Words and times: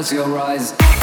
close 0.00 0.12
your 0.14 0.38
eyes. 0.38 0.99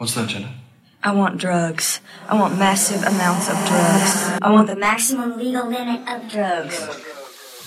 What's 0.00 0.14
that, 0.14 0.30
Jenna? 0.30 0.54
I 1.02 1.12
want 1.12 1.36
drugs. 1.36 2.00
I 2.26 2.34
want 2.34 2.58
massive 2.58 3.02
amounts 3.02 3.50
of 3.50 3.56
drugs. 3.66 4.38
I 4.40 4.50
want 4.50 4.66
the 4.66 4.76
maximum 4.76 5.36
legal 5.36 5.68
limit 5.68 6.08
of 6.08 6.26
drugs. 6.26 6.80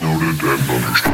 Noted 0.02 0.41
and 0.41 0.72
understood. 0.72 1.12